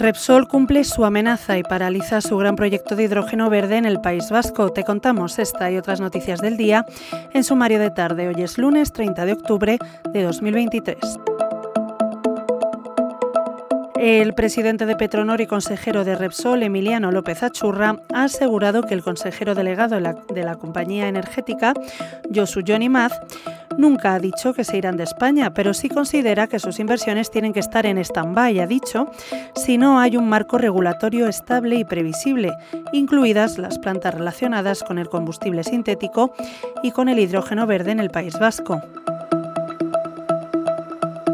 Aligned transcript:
Repsol 0.00 0.48
cumple 0.48 0.84
su 0.84 1.04
amenaza 1.04 1.58
y 1.58 1.62
paraliza 1.62 2.22
su 2.22 2.38
gran 2.38 2.56
proyecto 2.56 2.96
de 2.96 3.02
hidrógeno 3.02 3.50
verde 3.50 3.76
en 3.76 3.84
el 3.84 4.00
País 4.00 4.30
Vasco. 4.30 4.72
Te 4.72 4.82
contamos 4.82 5.38
esta 5.38 5.70
y 5.70 5.76
otras 5.76 6.00
noticias 6.00 6.40
del 6.40 6.56
día 6.56 6.86
en 7.34 7.44
sumario 7.44 7.78
de 7.78 7.90
tarde. 7.90 8.28
Hoy 8.28 8.42
es 8.42 8.56
lunes 8.56 8.94
30 8.94 9.26
de 9.26 9.32
octubre 9.34 9.78
de 10.10 10.22
2023. 10.22 10.96
El 14.02 14.32
presidente 14.32 14.86
de 14.86 14.96
Petronor 14.96 15.42
y 15.42 15.46
consejero 15.46 16.04
de 16.04 16.16
Repsol, 16.16 16.62
Emiliano 16.62 17.12
López 17.12 17.42
Achurra, 17.42 17.96
ha 18.14 18.24
asegurado 18.24 18.84
que 18.84 18.94
el 18.94 19.02
consejero 19.02 19.54
delegado 19.54 19.96
de 19.96 20.42
la, 20.42 20.54
compañía 20.54 21.06
energética, 21.06 21.74
Josu 22.34 22.62
Johnny 22.66 22.88
Maz, 22.88 23.20
nunca 23.80 24.14
ha 24.14 24.20
dicho 24.20 24.54
que 24.54 24.64
se 24.64 24.76
irán 24.76 24.96
de 24.96 25.04
España, 25.04 25.52
pero 25.54 25.74
sí 25.74 25.88
considera 25.88 26.46
que 26.46 26.58
sus 26.58 26.78
inversiones 26.78 27.30
tienen 27.30 27.52
que 27.52 27.60
estar 27.60 27.86
en 27.86 27.98
stand-by, 27.98 28.60
ha 28.60 28.66
dicho, 28.66 29.10
si 29.54 29.78
no 29.78 29.98
hay 29.98 30.16
un 30.16 30.28
marco 30.28 30.58
regulatorio 30.58 31.26
estable 31.26 31.76
y 31.76 31.84
previsible, 31.84 32.52
incluidas 32.92 33.58
las 33.58 33.78
plantas 33.78 34.14
relacionadas 34.14 34.82
con 34.82 34.98
el 34.98 35.08
combustible 35.08 35.64
sintético 35.64 36.32
y 36.82 36.92
con 36.92 37.08
el 37.08 37.18
hidrógeno 37.18 37.66
verde 37.66 37.92
en 37.92 38.00
el 38.00 38.10
País 38.10 38.38
Vasco. 38.38 38.80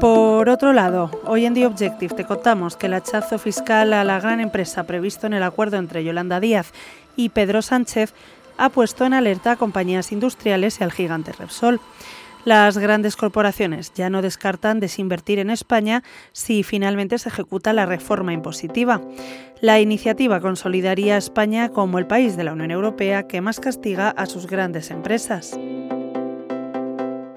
Por 0.00 0.50
otro 0.50 0.74
lado, 0.74 1.10
hoy 1.24 1.46
en 1.46 1.54
The 1.54 1.66
Objective 1.66 2.14
te 2.14 2.24
contamos 2.24 2.76
que 2.76 2.86
el 2.86 2.94
hachazo 2.94 3.38
fiscal 3.38 3.94
a 3.94 4.04
la 4.04 4.20
gran 4.20 4.38
empresa 4.40 4.84
previsto 4.84 5.26
en 5.26 5.32
el 5.32 5.42
acuerdo 5.42 5.78
entre 5.78 6.04
Yolanda 6.04 6.40
Díaz 6.40 6.72
y 7.16 7.30
Pedro 7.30 7.62
Sánchez 7.62 8.12
ha 8.58 8.68
puesto 8.68 9.06
en 9.06 9.14
alerta 9.14 9.52
a 9.52 9.56
compañías 9.56 10.12
industriales 10.12 10.78
y 10.78 10.84
al 10.84 10.92
gigante 10.92 11.32
Repsol. 11.32 11.80
Las 12.44 12.76
grandes 12.76 13.16
corporaciones 13.16 13.92
ya 13.94 14.10
no 14.10 14.20
descartan 14.20 14.78
desinvertir 14.78 15.38
en 15.38 15.48
España 15.48 16.02
si 16.32 16.62
finalmente 16.62 17.18
se 17.18 17.30
ejecuta 17.30 17.72
la 17.72 17.86
reforma 17.86 18.34
impositiva. 18.34 19.00
La 19.62 19.80
iniciativa 19.80 20.40
consolidaría 20.40 21.14
a 21.14 21.18
España 21.18 21.70
como 21.70 21.98
el 21.98 22.06
país 22.06 22.36
de 22.36 22.44
la 22.44 22.52
Unión 22.52 22.70
Europea 22.70 23.26
que 23.26 23.40
más 23.40 23.60
castiga 23.60 24.10
a 24.10 24.26
sus 24.26 24.46
grandes 24.46 24.90
empresas. 24.90 25.58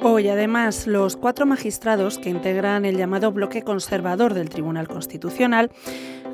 Hoy, 0.00 0.28
además, 0.28 0.86
los 0.86 1.16
cuatro 1.16 1.44
magistrados 1.44 2.18
que 2.18 2.30
integran 2.30 2.84
el 2.84 2.96
llamado 2.96 3.32
bloque 3.32 3.62
conservador 3.62 4.32
del 4.32 4.48
Tribunal 4.48 4.86
Constitucional 4.86 5.72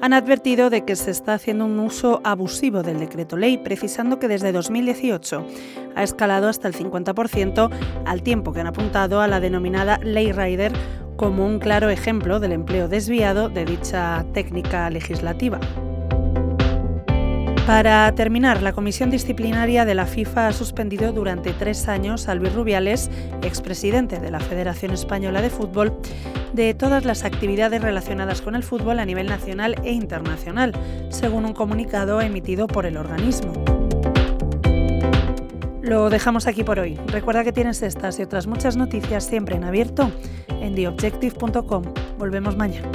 han 0.02 0.12
advertido 0.12 0.68
de 0.68 0.84
que 0.84 0.96
se 0.96 1.10
está 1.10 1.32
haciendo 1.32 1.64
un 1.64 1.78
uso 1.78 2.20
abusivo 2.24 2.82
del 2.82 2.98
decreto 2.98 3.38
ley, 3.38 3.56
precisando 3.56 4.18
que 4.18 4.28
desde 4.28 4.52
2018 4.52 5.46
ha 5.96 6.02
escalado 6.02 6.48
hasta 6.48 6.68
el 6.68 6.74
50%, 6.74 7.70
al 8.04 8.22
tiempo 8.22 8.52
que 8.52 8.60
han 8.60 8.66
apuntado 8.66 9.22
a 9.22 9.28
la 9.28 9.40
denominada 9.40 9.98
Ley 10.02 10.30
Rider 10.32 10.72
como 11.16 11.46
un 11.46 11.58
claro 11.58 11.88
ejemplo 11.88 12.40
del 12.40 12.52
empleo 12.52 12.88
desviado 12.88 13.48
de 13.48 13.64
dicha 13.64 14.26
técnica 14.34 14.90
legislativa. 14.90 15.58
Para 17.66 18.14
terminar, 18.14 18.60
la 18.60 18.74
Comisión 18.74 19.08
Disciplinaria 19.08 19.86
de 19.86 19.94
la 19.94 20.04
FIFA 20.04 20.48
ha 20.48 20.52
suspendido 20.52 21.12
durante 21.12 21.54
tres 21.54 21.88
años 21.88 22.28
a 22.28 22.34
Luis 22.34 22.52
Rubiales, 22.52 23.10
expresidente 23.42 24.20
de 24.20 24.30
la 24.30 24.38
Federación 24.38 24.92
Española 24.92 25.40
de 25.40 25.48
Fútbol, 25.48 25.98
de 26.52 26.74
todas 26.74 27.06
las 27.06 27.24
actividades 27.24 27.80
relacionadas 27.80 28.42
con 28.42 28.54
el 28.54 28.62
fútbol 28.64 28.98
a 28.98 29.06
nivel 29.06 29.28
nacional 29.28 29.76
e 29.82 29.92
internacional, 29.92 30.72
según 31.08 31.46
un 31.46 31.54
comunicado 31.54 32.20
emitido 32.20 32.66
por 32.66 32.84
el 32.84 32.98
organismo. 32.98 33.54
Lo 35.80 36.10
dejamos 36.10 36.46
aquí 36.46 36.64
por 36.64 36.78
hoy. 36.78 36.98
Recuerda 37.06 37.44
que 37.44 37.52
tienes 37.52 37.82
estas 37.82 38.18
y 38.18 38.24
otras 38.24 38.46
muchas 38.46 38.76
noticias 38.76 39.24
siempre 39.24 39.56
en 39.56 39.64
abierto 39.64 40.10
en 40.48 40.74
theobjective.com. 40.74 41.82
Volvemos 42.18 42.58
mañana. 42.58 42.90